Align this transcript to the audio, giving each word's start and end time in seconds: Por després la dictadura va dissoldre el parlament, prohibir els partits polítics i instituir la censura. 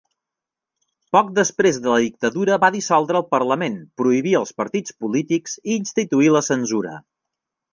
Por 1.15 1.27
després 1.39 1.77
la 1.83 1.97
dictadura 2.03 2.57
va 2.63 2.71
dissoldre 2.77 3.21
el 3.21 3.27
parlament, 3.35 3.77
prohibir 4.03 4.33
els 4.43 4.55
partits 4.63 4.97
polítics 5.05 5.57
i 5.69 5.77
instituir 5.83 6.33
la 6.39 6.43
censura. 6.53 6.97